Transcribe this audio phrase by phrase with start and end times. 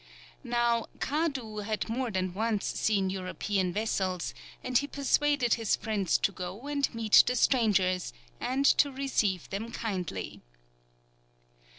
[0.43, 6.31] Now Kadu had more than once seen European vessels, and he persuaded his friends to
[6.31, 10.41] go and meet the strangers, and to receive them kindly.